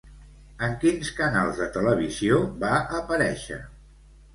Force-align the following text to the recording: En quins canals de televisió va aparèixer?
En 0.67 0.73
quins 0.83 1.11
canals 1.21 1.61
de 1.61 1.69
televisió 1.77 2.43
va 2.67 2.77
aparèixer? 3.03 3.65